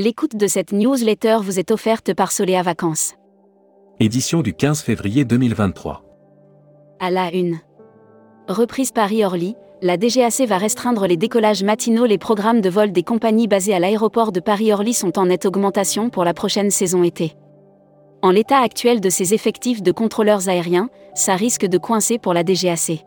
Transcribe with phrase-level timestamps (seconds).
[0.00, 3.16] L'écoute de cette newsletter vous est offerte par Soléa Vacances.
[3.98, 6.04] Édition du 15 février 2023.
[7.00, 7.58] À la une.
[8.46, 12.06] Reprise Paris-Orly, la DGAC va restreindre les décollages matinaux.
[12.06, 16.10] Les programmes de vol des compagnies basées à l'aéroport de Paris-Orly sont en nette augmentation
[16.10, 17.34] pour la prochaine saison été.
[18.22, 22.44] En l'état actuel de ses effectifs de contrôleurs aériens, ça risque de coincer pour la
[22.44, 23.04] DGAC.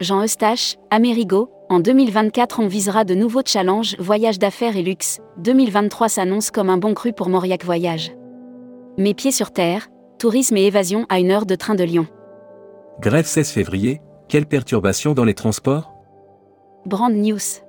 [0.00, 6.08] Jean Eustache, Amerigo, en 2024 on visera de nouveaux challenges voyage d'affaires et luxe, 2023
[6.08, 8.12] s'annonce comme un bon cru pour Mauriac Voyage.
[8.98, 12.06] Mes pieds sur terre, tourisme et évasion à une heure de train de Lyon.
[13.00, 15.92] Grève 16 février, quelle perturbation dans les transports?
[16.86, 17.62] Brand News.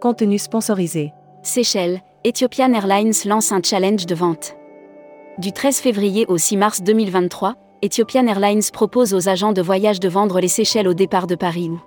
[0.00, 1.12] Contenu sponsorisé.
[1.42, 4.56] Seychelles, Ethiopian Airlines lance un challenge de vente.
[5.38, 10.08] Du 13 février au 6 mars 2023, Ethiopian Airlines propose aux agents de voyage de
[10.08, 11.80] vendre les Seychelles au départ de Paris ou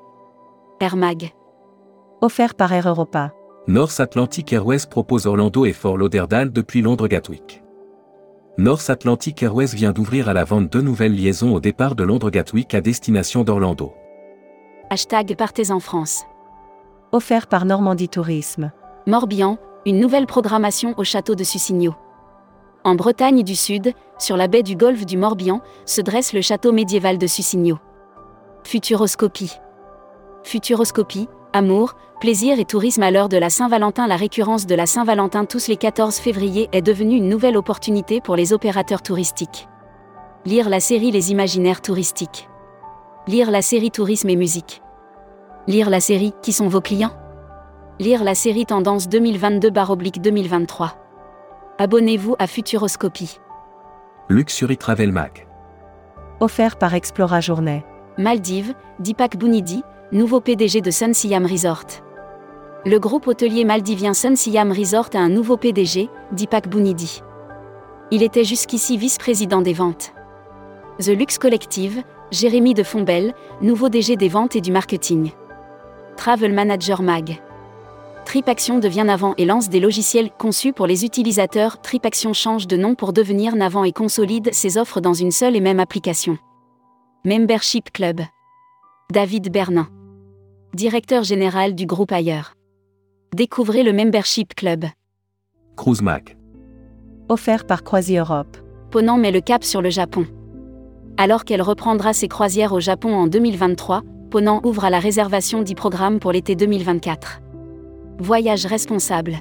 [0.81, 1.33] Air Mag.
[2.21, 3.33] Offert par Air Europa.
[3.67, 7.61] North Atlantic Airways propose Orlando et Fort Lauderdale depuis Londres Gatwick.
[8.57, 12.29] North Atlantic Airways vient d'ouvrir à la vente deux nouvelles liaisons au départ de Londres
[12.29, 13.93] Gatwick à destination d'Orlando.
[14.89, 16.23] Hashtag Partez en France.
[17.11, 18.71] Offert par Normandie Tourisme.
[19.05, 21.93] Morbihan, une nouvelle programmation au château de Sucigno.
[22.85, 26.71] En Bretagne du Sud, sur la baie du golfe du Morbihan, se dresse le château
[26.71, 27.79] médiéval de Sucigno.
[28.63, 29.59] Futuroscopie.
[30.43, 34.07] Futuroscopie, amour, plaisir et tourisme à l'heure de la Saint-Valentin.
[34.07, 38.35] La récurrence de la Saint-Valentin tous les 14 février est devenue une nouvelle opportunité pour
[38.35, 39.67] les opérateurs touristiques.
[40.45, 42.49] Lire la série Les Imaginaires touristiques.
[43.27, 44.81] Lire la série Tourisme et musique.
[45.67, 47.13] Lire la série Qui sont vos clients?
[47.99, 50.91] Lire la série Tendance 2022-2023.
[51.77, 53.39] Abonnez-vous à Futuroscopie.
[54.29, 55.47] Luxury Travel Mag.
[56.39, 57.83] Offert par Explora Journée.
[58.17, 61.85] Maldives, Deepak Bunidi, nouveau PDG de Sun Siam Resort.
[62.83, 67.21] Le groupe hôtelier maldivien Sun Siam Resort a un nouveau PDG, Deepak Bunidi.
[68.09, 70.13] Il était jusqu'ici vice-président des ventes.
[70.99, 75.31] The Lux Collective, Jérémy de Fombelle, nouveau DG des ventes et du marketing.
[76.17, 77.39] Travel Manager Mag.
[78.25, 81.81] TripAction devient Navant et lance des logiciels conçus pour les utilisateurs.
[81.81, 85.61] TripAction change de nom pour devenir Navant et consolide ses offres dans une seule et
[85.61, 86.39] même application.
[87.25, 88.21] Membership Club.
[89.11, 89.87] David Bernin.
[90.75, 92.53] Directeur général du groupe Ailleurs.
[93.35, 94.85] Découvrez le Membership Club.
[95.75, 96.37] Cruise Mag.
[97.27, 98.55] Offert par Croisi Europe.
[98.91, 100.27] Ponant met le cap sur le Japon.
[101.17, 105.73] Alors qu'elle reprendra ses croisières au Japon en 2023, Ponant ouvre à la réservation 10
[105.73, 107.41] programmes pour l'été 2024.
[108.19, 109.37] Voyage responsable.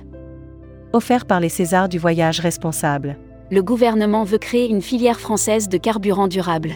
[0.94, 3.18] Offert par les Césars du voyage responsable.
[3.50, 6.72] Le gouvernement veut créer une filière française de carburant durable.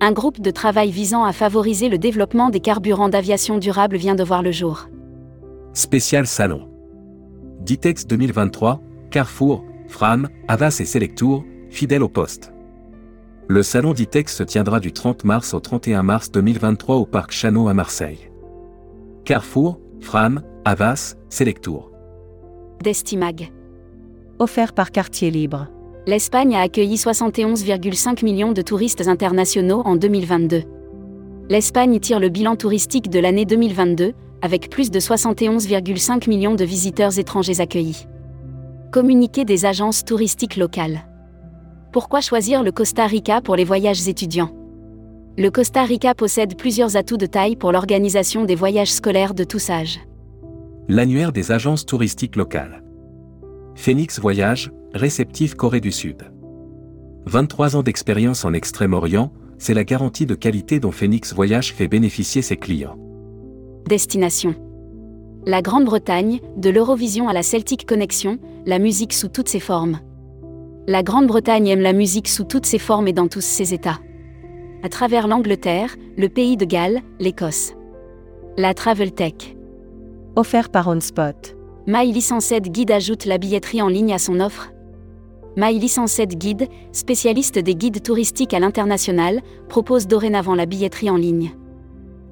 [0.00, 4.22] Un groupe de travail visant à favoriser le développement des carburants d'aviation durable vient de
[4.22, 4.88] voir le jour.
[5.72, 6.68] Spécial Salon.
[7.62, 12.52] Ditex 2023, Carrefour, Fram, Avas et Selectour, fidèles au poste.
[13.48, 17.68] Le salon Ditex se tiendra du 30 mars au 31 mars 2023 au Parc Chano
[17.68, 18.30] à Marseille.
[19.24, 21.90] Carrefour, Fram, Avas, Selectour.
[22.84, 23.50] Destimag.
[24.38, 25.66] Offert par Quartier Libre.
[26.06, 30.62] L'Espagne a accueilli 71,5 millions de touristes internationaux en 2022.
[31.50, 37.18] L'Espagne tire le bilan touristique de l'année 2022, avec plus de 71,5 millions de visiteurs
[37.18, 38.06] étrangers accueillis.
[38.92, 41.06] Communiqué des agences touristiques locales.
[41.92, 44.50] Pourquoi choisir le Costa Rica pour les voyages étudiants?
[45.36, 49.70] Le Costa Rica possède plusieurs atouts de taille pour l'organisation des voyages scolaires de tous
[49.70, 50.00] âges.
[50.88, 52.82] L'annuaire des agences touristiques locales.
[53.74, 56.30] Phoenix Voyage, réceptif Corée du Sud.
[57.26, 62.42] 23 ans d'expérience en Extrême-Orient, c'est la garantie de qualité dont Phoenix Voyage fait bénéficier
[62.42, 62.96] ses clients.
[63.86, 64.54] Destination.
[65.46, 69.98] La Grande-Bretagne, de l'Eurovision à la Celtic Connection, la musique sous toutes ses formes.
[70.86, 73.98] La Grande-Bretagne aime la musique sous toutes ses formes et dans tous ses états.
[74.82, 77.74] À travers l'Angleterre, le pays de Galles, l'Écosse.
[78.56, 79.56] La Travel Tech.
[80.36, 81.56] Offert par OnSpot.
[81.86, 84.70] My Licenced Guide ajoute la billetterie en ligne à son offre.
[85.66, 91.52] Licenced Guide, spécialiste des guides touristiques à l'international, propose dorénavant la billetterie en ligne.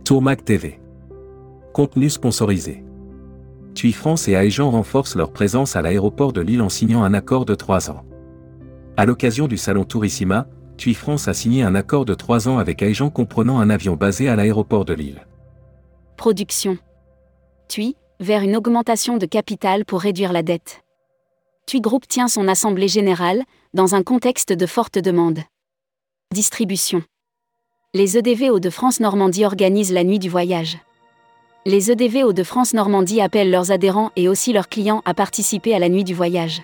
[0.04, 0.78] Tourmac TV.
[1.72, 2.84] Contenu sponsorisé.
[3.74, 7.44] TUI France et Aegean renforcent leur présence à l'aéroport de Lille en signant un accord
[7.44, 8.04] de 3 ans.
[8.96, 10.46] À l'occasion du salon Tourissima,
[10.78, 14.28] TUI France a signé un accord de 3 ans avec Aegean comprenant un avion basé
[14.28, 15.26] à l'aéroport de Lille.
[16.16, 16.78] Production.
[17.68, 20.85] TUI, vers une augmentation de capital pour réduire la dette.
[21.68, 23.42] TUI Group tient son assemblée générale,
[23.74, 25.40] dans un contexte de forte demande.
[26.32, 27.02] Distribution.
[27.92, 30.78] Les EDV de France Normandie organisent la nuit du voyage.
[31.64, 35.88] Les EDV Hauts-de-France Normandie appellent leurs adhérents et aussi leurs clients à participer à la
[35.88, 36.62] nuit du voyage.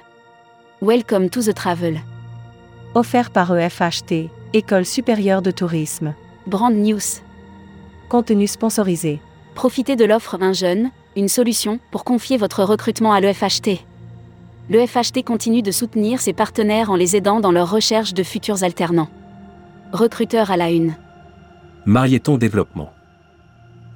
[0.81, 2.01] Welcome to the travel.
[2.95, 6.15] Offert par EFHT, École supérieure de tourisme.
[6.47, 7.25] Brand News.
[8.09, 9.19] Contenu sponsorisé.
[9.57, 13.81] Profitez de l'offre Un jeune, une solution pour confier votre recrutement à l'EFHT.
[14.71, 19.11] L'EFHT continue de soutenir ses partenaires en les aidant dans leur recherche de futurs alternants.
[19.93, 20.95] Recruteur à la une.
[21.85, 22.93] Marieton Développement.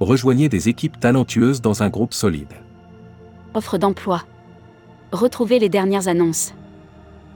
[0.00, 2.52] Rejoignez des équipes talentueuses dans un groupe solide.
[3.54, 4.22] Offre d'emploi.
[5.12, 6.52] Retrouvez les dernières annonces.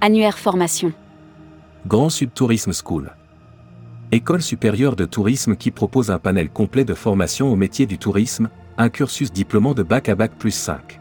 [0.00, 0.92] Annuaire formation.
[1.86, 3.14] Grand Sud Tourisme School.
[4.12, 8.50] École supérieure de tourisme qui propose un panel complet de formation au métier du tourisme,
[8.76, 11.00] un cursus diplômant de bac à bac plus 5.